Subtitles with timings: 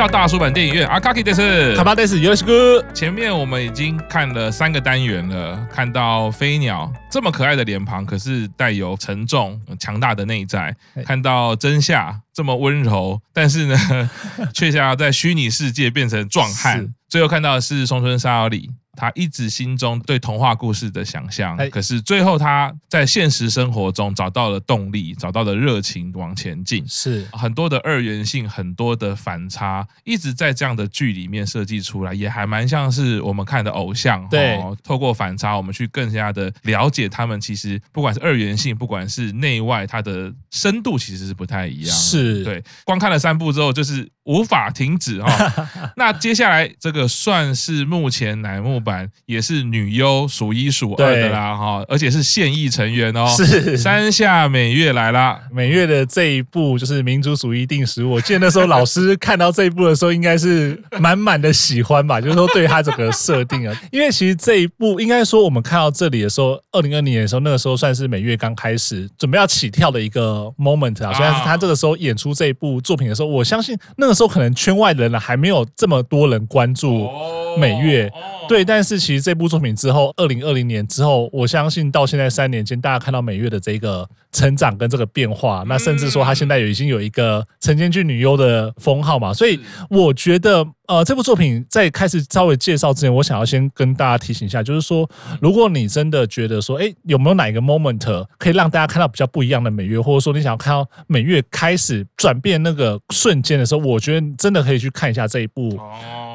[0.00, 2.82] 到大叔版电影院，阿卡基德斯，卡巴德斯，尤西哥。
[2.94, 10.72] 前面我们已经看了三个单元了，看到飞鸟这么可爱的脸庞，可是带有沉重、强大的内在；
[11.04, 14.10] 看到真夏这么温柔，但是呢，
[14.54, 18.70] 却想要在虚拟世界变成壮汉；最后看到的是松村沙织里。
[18.96, 26.86] 他一直心中对童话故事的想象，可是最后他在现实生活中找到了动力，找到了热情往前进。
[26.86, 34.28] 是很多的二元性，很多的反差，一直在这样的剧里面设计出来，也还蛮像是我们看的偶像。
[34.28, 37.40] 对，透过反差，我们去更加的了解他们。
[37.40, 41.96] 其实不管是二元性，不管是内外，它的深度其实是不太一样。
[41.96, 45.66] 是对，光看了三部之后，就是无法停止哈。
[45.96, 48.80] 那接下来这个算是目前乃木。
[48.80, 53.26] 坂也是女优数一数二的啦哈，而且是现役成员哦。
[53.36, 58.12] 是山下美月来啦，美月的这一部就是民族主义定食物。
[58.12, 63.82] 我记得那时候老师看到这一部的时候，应该是满满的喜欢吧， 就是说对他整个设定啊。
[63.92, 71.12] 因为其实这一部应该说我们看到这里的时候，二零二零年的时候，那个时候算是美月刚开始准备要起跳的一个 moment 啊。
[71.12, 77.08] 虽然是他这个时候演出这一部作品的时候，我相信那个时候可能圈外的人呢还没有这么多人关注
[77.56, 78.10] 美月。
[78.48, 95.08] 对，但是其实这部作品之后，二零二零年之后，我相信到现在三年间，大家看到美月的这个成长跟这个变化，那甚至说她现在有已经有一个晨间剧女优的封号嘛，所以我觉得，呃，这部作品在开始稍微介绍之前，我想要先跟大家提醒一下，就是说，
[95.40, 105.78] 如果你真的觉得说，哎，有没有哪一个 moment 可以让大家看到比较不一样的美月，或者说你想要看到美月开始转变那个瞬间的时候，我觉得真的可以去看一下这一部。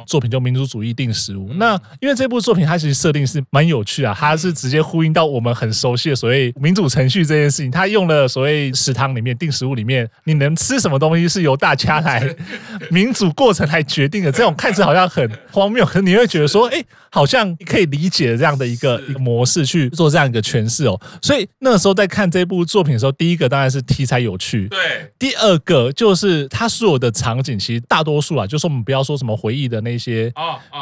[0.05, 1.49] 作品叫《民主主义定食物》。
[1.55, 7.71] 那因为这部作品它其实设定是蛮有趣啊，它是直接呼应到我们很熟悉的所谓民主程序这件事情。
[7.71, 12.33] 它用了所谓食堂里面定食物里面，你能吃什么东西是由大家来
[12.91, 14.31] 民主过程来决定的。
[14.31, 20.99] 这种看似好像很荒谬，可是你会觉得说，哎，好像可以理解这样的一个 一个模式去做这样一个诠释哦。
[21.21, 24.79] 所以那个时候在看这部作品的时候，第一个当然是题材有趣，对。
[25.17, 29.94] 第二个就是它所有的场景，其实大多数啊，就是我们不要说什么回忆的那。
[29.95, 30.31] 一些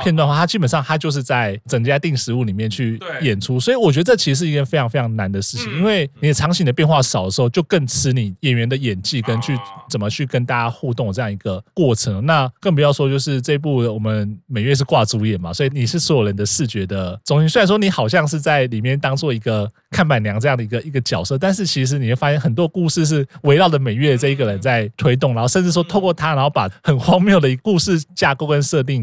[0.04, 9.58] 片段的话，它基本上它就是在整家定食物里面去演出，所以我觉得这其实是一件非常非常难的事情，因为你的场景的变化少的时候，就更吃你演员的演技跟去
[9.90, 12.26] 怎么去跟大家互动这样一个过程。
[12.26, 17.48] 那更不要说就是这部我们美月是挂主演嘛，所以你是所有人的视觉的中心。
[17.48, 29.03] 虽然说你好像是在里面当做一个看板娘这样的一个一个角色，但是其实你会发现很多故事是围绕着美月这一个人在推动，然后甚至说透过他，然后把很荒谬的一个故事架构跟设定。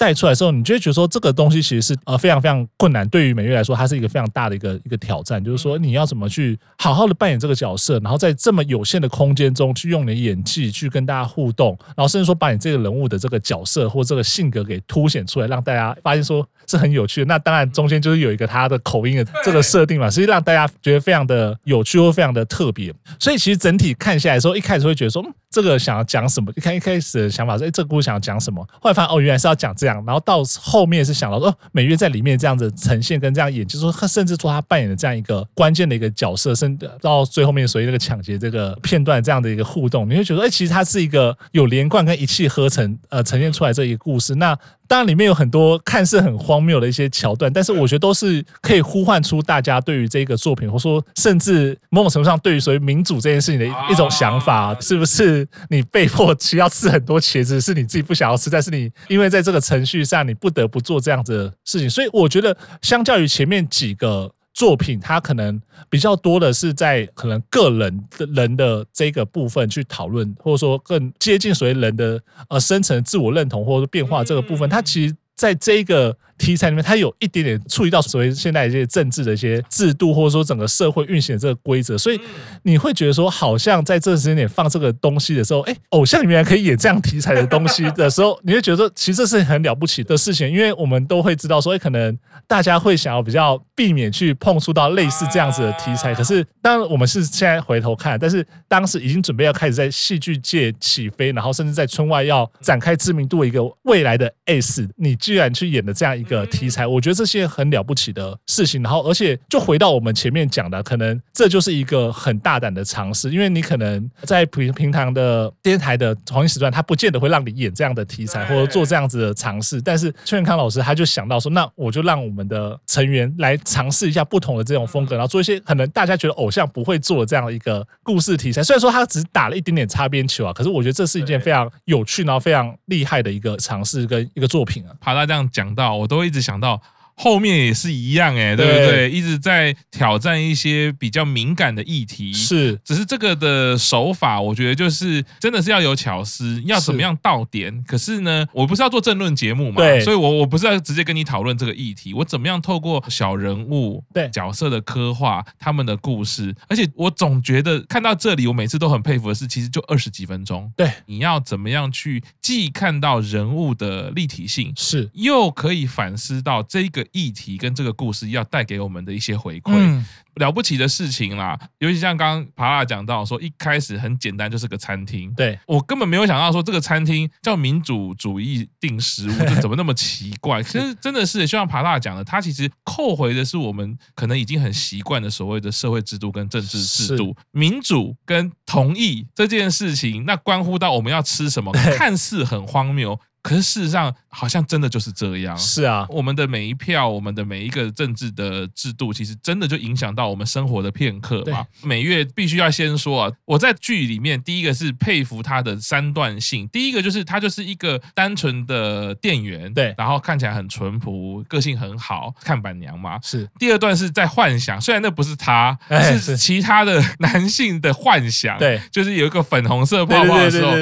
[0.00, 17.26] 带出来的时候，你就会觉得说这个东西其实是呃非常非常困难，对于美月来说，它是一个非常大的一个一个挑战，就是说你要怎么去好好的扮演这个角色，然后在这么有限的空间中去用你的演技去跟大家互动，然后甚至说把你这个人物的这个角色或这个性格给凸显出来，让大家发现说是很有趣的。
[17.26, 22.90] 那当然中间就是有一个他的口音的这个设定嘛，实际让大家觉得非常的有趣或非常的特别。
[23.18, 25.22] 所以其实整体看下来的时候，一开始会觉得说。
[25.52, 26.52] 这个想要讲什么？
[26.54, 28.64] 一开一开始的想法是，哎，这个故事想要讲什么？
[28.80, 29.89] 后来发现，哦，原来是要讲这样。
[30.06, 44.34] 然后到后面是想到说，哦，美月在里面这样子呈现跟这样演，就是说，甚至说他扮演的这样一个关键的一个角色，甚至到最后面所以那个抢劫这个片段这样的一个互动，你会觉得，哎，其实它是一个有连贯跟一气呵成，呃，呈现出来这一个故事。
[44.34, 44.58] 那
[44.90, 64.28] 当然，里面有很多看似很荒谬的一些桥段，但是我觉得都是可以呼唤出大家对于这个作品，或者说甚至某种程度上对于所谓民主这件事情的一种想法，是不是你被迫需要吃很多茄子，是你自己不想要吃，但是你因为在这个程序上你不得不做这样子的事情，所以我觉得相较于前面几个。
[64.60, 72.20] 作品它可能比较多的是在可能个人的人的这个部分去讨论，或者说更接近所谓人的
[72.50, 76.14] 呃深层自我认同或者变化这个部分，它其实在这个。
[76.40, 82.18] 题材里面，它有一点点触及到所谓现在一些政治的一些制度，或者说整个社会运行的这个规则，所以
[82.62, 96.14] 你会觉得说，好像在这时间点放这个东西的时候，哎，偶像里面可以演这样题材的东西的时候，你会觉得说，其实这是很了不起的事情，因为我们都会知道说，哎，可能大家会想要比较避免去碰触到类似这样子的题材。
[96.14, 106.40] 可是，当我们是现在回头看，但是当时已经准备要开始在戏剧界起飞，然后甚至在村外要展开知名度一个未来的 S，你居然去演的这样一个个。
[106.50, 108.82] 题材，我觉得这些很了不起的事情。
[108.82, 119.80] 然后，而且就回到我们前面讲的，可能这就是一个很大胆的尝试，因为你可能在平平常的电视台的黄金时段，他不见得会让你演这样的题材或者做这样子的尝试。
[119.80, 128.62] 但是崔元康老师他就想到说，那我就让我们的成员来尝尝试一下不同的这种风格，然后做一些可能大家觉得偶像不会做的这样的一个故事题材。
[128.62, 134.92] 虽然说他只打了一点点擦边球啊，可是我觉得这是一件非常有趣，然后非常厉害的一个尝试跟一个作品啊。
[135.00, 136.80] 爬大这样讲到，我都我一直想到。
[137.22, 138.86] 后面也是一样哎，对不对？
[138.86, 142.80] 对，一直在挑战一些比较敏感的议题，是。
[142.82, 147.70] 只是这个的手法，我觉得就是真的是要有巧思，要怎么样到点。
[147.70, 147.82] 是。
[147.86, 150.00] 可是呢，我不是要做政论节目嘛，对。
[150.00, 156.54] 所以我我不是要直接跟你讨论这个议题，我怎么样透过小人物、对角色的刻画，他们的故事。
[156.68, 160.90] 而且我总觉得看到这里，我每次都很佩服的是，其实就二十几分钟，对。
[161.04, 167.06] 你要怎么样去既看到人物的立体性，是，又可以反思到这个。
[167.12, 169.72] 议题跟这个故事要带给我们的一些回馈。
[169.74, 170.04] 嗯
[170.36, 175.30] 了不起的事情啦，尤其像刚刚帕拉讲到说，一开始很简单，就是个餐厅。
[175.34, 180.62] 对，我根本没有想到说这个餐厅叫民主主义定食物， 这怎么那么奇怪？
[180.62, 193.18] 其实真的是，就像帕拉讲的，它其实扣回的是我们可能已经很习惯的所谓的社会制度跟政治制度，民主跟同意这件事情，那关乎到我们要吃什么，看似很荒谬。
[193.42, 195.56] 可是事实上，好像真的就是这样。
[195.58, 201.66] 是啊，我们的每一票，我们的每一个政治的制度，其实真的就影响到我们生活的片刻嘛。
[201.82, 206.68] 每月必须要先说啊，我在剧里面第一个是佩服他的三段性。
[206.68, 213.18] 第一个就是他就是一个单纯的店员，对，然后看起来很淳朴，个性很好，看板娘嘛。
[213.22, 213.48] 是。
[213.58, 218.58] 第二段是在幻想，虽然那不是他，是其他的男性的幻想。
[218.58, 220.72] 对，就是有一个粉红色泡泡的时候，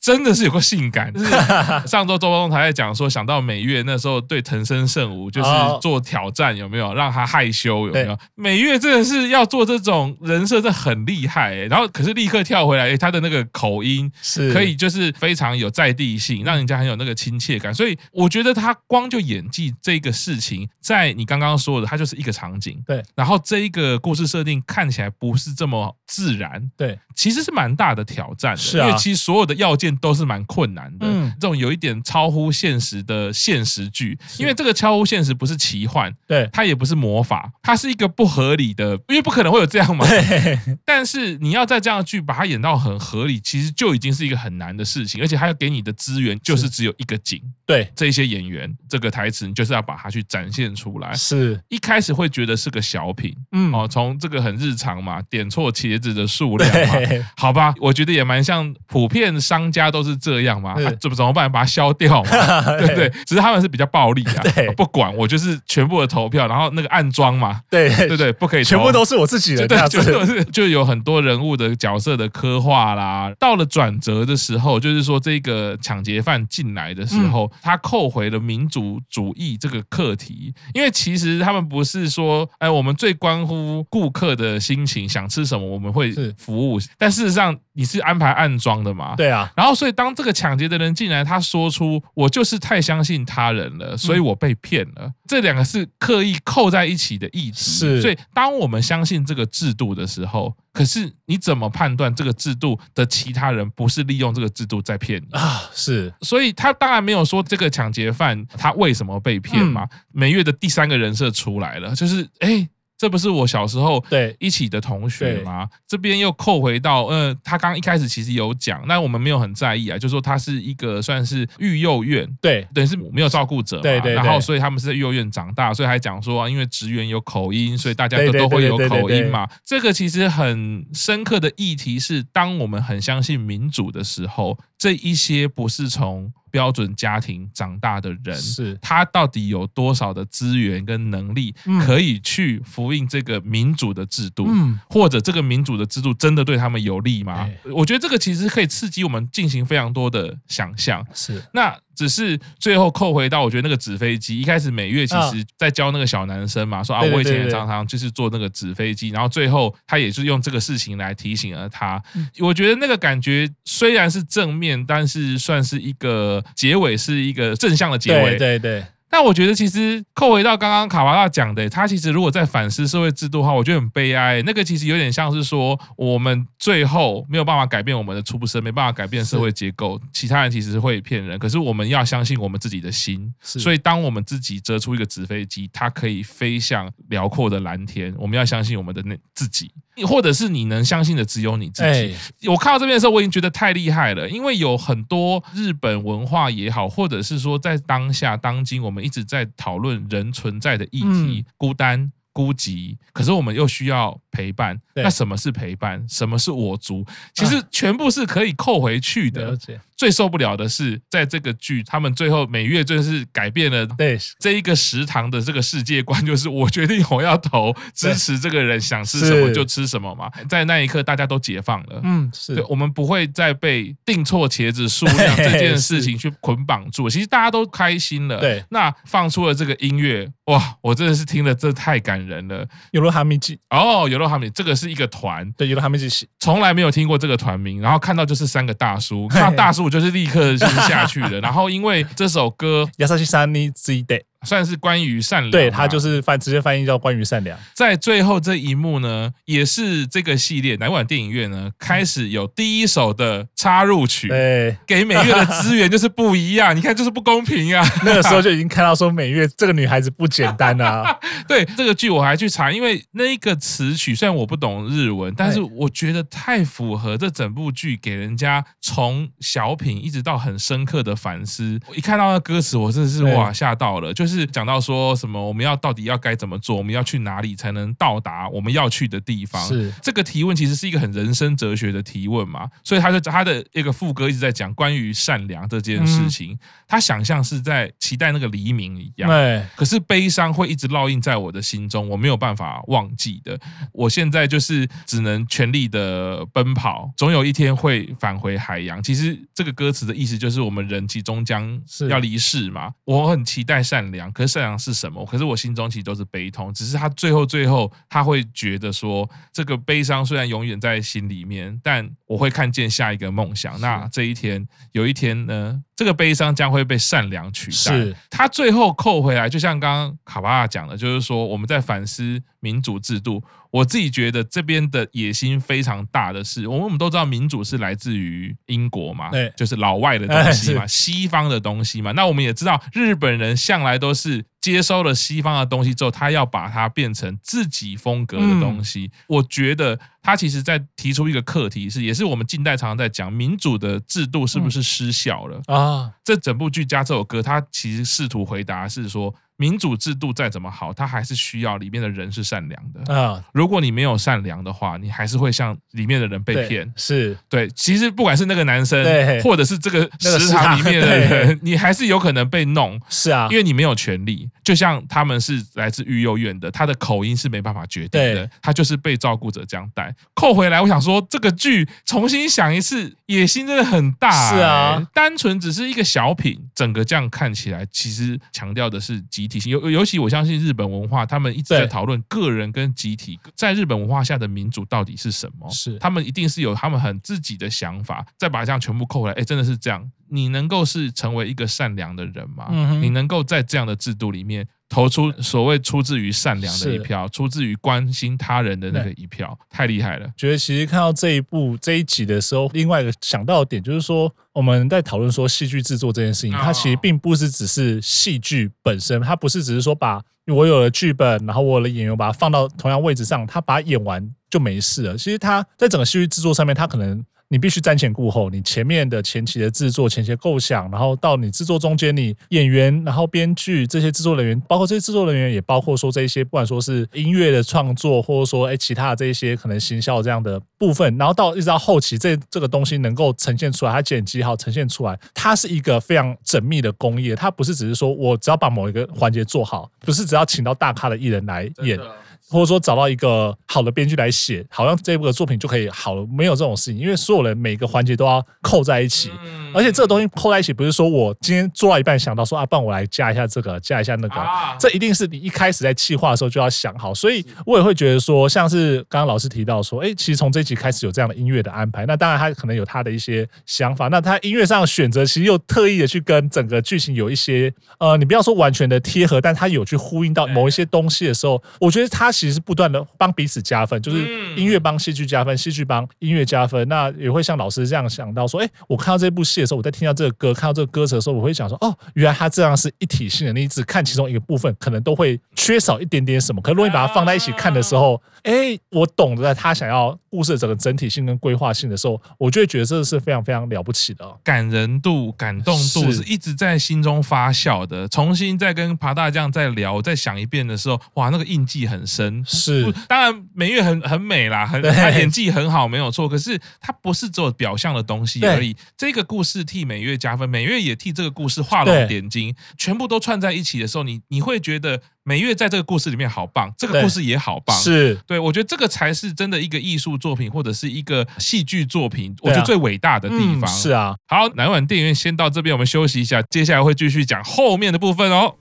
[0.00, 1.12] 真的是有个性感。
[1.18, 1.86] 上。
[2.04, 5.50] 上周周东台在讲说，想到美月那时候对藤森圣武就是
[5.80, 7.86] 做挑战，有没有让他害羞？
[7.86, 8.18] 有没有？
[8.34, 11.66] 美月真的是要做这种人设，这很厉害、欸。
[11.66, 17.74] 然后可是立刻跳回来，欸、他的那个口音是可以就是非常有在地性，让人家很有那个亲切感。
[17.74, 22.80] 所以我觉得他光就演技这个事情，在你刚刚说的，他就是一个场景。
[22.86, 26.70] 对，然后这一个故事设定看起来不是这么自然。
[26.76, 31.06] 对，其实是蛮大的挑战的，是啊，因为其实所有的要件都是蛮困难的。
[31.08, 31.94] 嗯，这种有一点。
[32.04, 40.06] 超乎现实的现实剧，因为这个超乎现实不是奇幻，对，它也不是魔法，它是一个不合理的，因为不可能会有这样嘛。
[40.84, 51.14] 但是你要在这样的剧把它演到很合理，其实就已经是一个很难的事情，而且还要给你的资源就是只有一个景，对，这些演员这个台词，你就是要把它去展现出来。
[51.14, 56.94] 是一开始会觉得是个小品，嗯，哦，从这个很日常嘛，点错茄子的数量嘛，
[57.36, 61.50] 好吧，我觉得也蛮像普遍商家都是这样嘛，怎么怎么办？
[61.50, 61.94] 把它消。
[61.96, 62.30] 掉嘛，
[62.78, 63.10] 对对？
[63.26, 64.42] 只是他们是比较暴力啊。
[64.54, 73.32] 对，不管我就是全部的投票，然后那个暗装嘛，对对对，不可以全部都是我自己的，对，就是就有很多人物的角色的刻画啦。
[73.38, 89.14] 到了转折的时候，就是说这个抢劫犯进来的时候，他扣回了民主主义这个课题，因为其实他们不是说，哎，我们最关乎顾客的心情，想吃什么我们会服务，但事实上你是安排暗装的嘛？
[89.16, 89.50] 对啊。
[89.56, 91.94] 然后所以当这个抢劫的人进来，他说出。
[92.14, 95.02] 我就是太相信他人了，所以我被骗了。
[95.02, 97.60] 嗯、这两个是刻意扣在一起的议题。
[97.60, 105.68] 是，所以当我们相信这个制度的时候，可是你怎么判断这个制度的其他人不是利用这个制度在骗你啊？
[105.74, 109.82] 是，所以他当然没有说这个抢劫犯他为什么被骗嘛。
[109.84, 112.66] 嗯、美月的第三个人设出来了，就是哎。
[113.04, 114.34] 这不是我小时候对。
[114.40, 115.68] 一起的同学吗？
[115.86, 129.46] 这边又扣回到，呃，他刚一开始其实有讲，那我们没有很在意啊，就说他是一个算是育幼院，对，等于是没有照顾者嘛，对对，然后所以他们是在育幼院长大，所以还讲说，因为职员有口音，所以大家都都会有口音嘛。
[129.64, 136.30] 这个其实很深刻的议题是，当我们很相信民主的时候，这一些不是从。
[136.54, 141.52] 标准家庭长大的人，是他到底有多少的资源跟能力，
[141.84, 147.50] 可以去服膺这个民主的制度，嗯，或者这个民主的制度真的对他们有利吗？
[147.74, 151.04] 我觉得这个其实可以刺激我们进行非常多的想象。
[151.12, 151.76] 是那。
[151.94, 162.02] 只是最后扣回到，我觉得那个纸飞机，一开始每月其实在教那个小男生嘛，说啊，我以前也常常就是坐那个纸飞机，然后最后他也是用这个事情来提醒了他。
[162.40, 168.36] 我觉得那个感觉虽然是正面，但是算是一个结尾，是一个正向的结尾。
[168.36, 168.84] 对对对。
[169.16, 174.42] 但我觉得，其实扣回到刚刚卡瓦拉讲的，他其实如果在反思社会制度的话，我觉得很悲哀。
[174.42, 181.38] 那个其实有点像是说，我们最后没有办法改变我们的出身，没办法改变社会结构，其他人其实会骗人。
[181.38, 183.32] 可是我们要相信我们自己的心。
[183.40, 188.12] 所以，当我们自己折出一个纸飞机，它可以飞向辽阔的蓝天。
[188.18, 189.70] 我们要相信我们的那自己。
[190.06, 192.48] 或者是你能相信的只有你自己。
[192.48, 202.10] 我看到这边的时候，我已经觉得太厉害了，因为有很多日本文化也好，或者是说在当下当今，我们一直在讨论人存在的议题，孤单。
[202.34, 204.76] 孤寂，可是我们又需要陪伴。
[204.96, 206.04] 那什么是陪伴？
[206.08, 207.06] 什么是我族？
[207.32, 209.56] 其实全部是可以扣回去的。
[209.94, 220.28] 啊最受不了的是，在这个剧，他们最后每月就是改变了对这一个食堂的这个世界观，就是我决定我要投支持这个人，想吃什么就吃什么嘛。
[220.48, 222.00] 在那一刻，大家都解放了。
[222.02, 227.08] 嗯，是对，我们不会再被订错茄子数量 这件事情去捆绑住。
[227.08, 228.40] 其实大家都开心了。
[228.40, 232.66] 对，那放出了这个音乐，哇，我真的是听了，这太感人了。
[232.90, 239.83] 有罗哈米吉哦，有罗哈米，这个是一个团，对，有罗哈米吉，从来没有听过这个团名，然后看到就是三个大叔， 看到大叔。
[239.83, 244.25] 我就是立刻就是下去了， 然后因为这首歌《优しさについて》。
[244.44, 247.58] 算是关于善良，对，他就是翻直接翻译叫关于善良。
[247.72, 257.84] 在最后这一幕呢，也是这个系列南管电影院呢开始有第一首的插入曲，对，给美月的资源就是不一样，你看就是不公平啊！
[258.04, 261.18] 那个时候就已经看到说美月这个女孩子不简单啊。
[261.48, 271.80] 对，这个剧我还去查，因为那个词曲虽然我不懂日文，但是我觉得太符合这整部剧给人家从小品一直到很深刻的反思。
[271.88, 274.33] 我一看到那歌词，我真的是哇吓到了，就是。
[274.34, 275.42] 是讲到说什么？
[275.46, 276.76] 我们要到底要该怎么做？
[276.76, 279.64] 我们要去哪里才能到达我们要去的地方？
[279.68, 282.68] 是这个提问其实是一个很人生哲学的提问嘛？
[282.82, 286.52] 所以他就他的一个副歌一直在讲关于善良这件事情。
[286.52, 289.64] 嗯、他想象是在期待那个黎明一样，对。
[289.76, 293.58] 可是悲伤会一直烙印在我的心中，我没有办法忘记的。
[293.92, 299.02] 我现在就是只能全力的奔跑，总有一天会返回海洋。
[299.02, 302.92] 其实这个歌词的意思就是我们人其终将要离世嘛。
[303.04, 304.23] 我很期待善良。
[304.32, 305.24] 可是善良是什么？
[305.26, 306.72] 可是我心中其实都是悲痛。
[306.72, 313.80] 只是他最后最后他会觉得说，这个悲伤虽然永远在心里面，但我会看见下一个梦想。
[313.80, 317.76] 那这一天，有一天呢，这个悲伤将会被善良取代。
[317.76, 323.42] 是他最后扣回来，就像刚刚卡巴拉讲的，就是说我们在反思民主制度。
[323.70, 332.12] 我自己觉得这边的野心非常大的是，我们我们都知道民主是来自于英国嘛，对，就是老外的东西嘛，西方的东西嘛。
[332.12, 339.10] 那我们也知道，日本人向来都是接收了西方的东西之后，他要把它变成自己风格的东西。
[339.26, 346.10] 我觉得他其实在提出一个课题是，也是我们近代常常在讲民主的制度是不是失效了啊？
[346.24, 349.34] 这整部剧加这首歌，他其实试图回答是说。
[349.56, 353.42] 民主制度再怎么好，它还是需要里面的人是善良的啊。
[353.52, 356.92] 如果你没有善良的话，你还是会像里面的人被骗。
[356.96, 359.04] 是对，其实不管是那个男生，
[359.42, 363.00] 或者是这个食堂里面的人，你还是有可能被弄。
[363.08, 364.48] 是啊，因为你没有权利。
[364.62, 370.14] 就像他们是来自育幼院的，他的口音是没办法决定的，他就是被照顾者这样带。
[370.34, 374.50] 扣回来，我想说这个剧重新想一次，野心真的很大。
[374.50, 385.68] 是啊，单纯只是一个小品，整个这样看起来，其实强调的是集体性，尤尤其我相信日本文化，他们一直在讨论个人跟集体，在日本文化下的民主到底是什么？
[385.70, 390.10] 是他们一定是有他们很自己的想法，再把这样全部扣回来，哎，真的是这样。
[390.28, 392.66] 你能够是成为一个善良的人吗？
[392.70, 400.28] 嗯、你能够在这样的制度里面投出所谓出自于善良的一票，出自于关心他人的那个一票，太厉害了。
[400.36, 415.16] 觉得其实看到这一部这一集的时候，另外一个想到的点就是说，我们在讨论说戏剧制作这件事情，哦、它其实并不是只是戏剧本身，它不是只是说把我有了剧本，然后我有了演员，把它放到同样位置上，他把它演完就没事了。
[415.16, 417.24] 其实他在整个戏剧制作上面，他可能。
[417.48, 442.00] 你必须瞻前顾后，你前面的前期的制作、前期的构想，然后到你制作中间，你演员，然后编剧这些制作人员，包括这些制作人员，也包括说这一些，不管说是音乐的创作，或者说哎其他的这一些可能行销这样的部分，然后到一直到后期这这个东西能够呈现出来，它剪辑好呈现出来，它是一个非常缜密的工业，它不是只是说我只要把某一个环节做好，不是只要请到大咖的艺人来演。
[442.48, 449.30] 或者说找到一个好的编剧来写，好像这部的作品就可以好了，没有这种事情，因为所有人每个环节都要扣在一起，
[449.74, 454.34] 而且这个东西扣在一起，不是说我今天做到一半想到说啊，帮我来加一下这个，加一下那个，
[454.78, 472.34] 这一定是你一开始在计划的时候就要想好，所以我也会觉得说，像是刚刚老师提到说，哎，其实从这一集开始有这样的音乐的安排，那当然他可能有他的一些想法，那他音乐上的选择其实又特意的去跟整个剧情有一些，呃，你不要说完全的贴合，但他有去呼应到某一些东西的时候，我觉得他。
[472.34, 474.18] 其实是不断的帮彼此加分，就是
[474.56, 476.88] 音乐帮戏剧加分，戏剧帮音乐加分。
[476.88, 483.52] 那也会像老师这样想到说，哎，我看到这部戏的时候，我在听到这个歌，看到这个歌词的时候，我会想说，哦，原来他这样是一体性的。
[483.52, 486.60] 你只看其中一个部分，可能都会缺少一点点什么。
[486.62, 498.06] 可是如果你把它放在一起看的时候，哎，我懂得他想要故事的整个整体性跟规划性的时候，我就会觉得这是非常非常了不起的，感人度、感动度是一直在心中发酵的。
[498.08, 502.44] 重新再跟爬大将再聊、再想一遍的时候，哇，那个印记很深。
[502.46, 506.28] 是，当然美月很很美啦，很他演技很好，没有错。
[506.28, 508.76] 可是他不是只有表象的东西而已。
[508.96, 515.00] 这个故事替美月加分，美月也替这个故事画龙点睛，全部都串在一起的时候，你你会觉得。
[515.26, 523.66] 美月在这个故事里面好棒，这个故事也好棒，是对，我觉得这个才是真的一个艺术作品或者是一个戏剧作品，我觉得最伟大的地方。
[523.66, 528.54] 是啊，好，南晚电影院先到这边，我们休息一下，接下来会继续讲后面的部分哦。